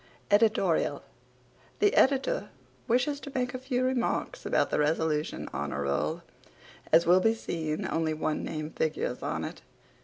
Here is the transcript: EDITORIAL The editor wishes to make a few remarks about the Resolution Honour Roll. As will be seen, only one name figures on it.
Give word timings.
EDITORIAL 0.31 1.03
The 1.77 1.93
editor 1.93 2.49
wishes 2.87 3.19
to 3.19 3.31
make 3.35 3.53
a 3.53 3.59
few 3.59 3.83
remarks 3.83 4.47
about 4.47 4.71
the 4.71 4.79
Resolution 4.79 5.47
Honour 5.53 5.83
Roll. 5.83 6.21
As 6.91 7.05
will 7.05 7.19
be 7.21 7.35
seen, 7.35 7.87
only 7.87 8.15
one 8.15 8.43
name 8.43 8.71
figures 8.71 9.21
on 9.21 9.43
it. 9.45 9.61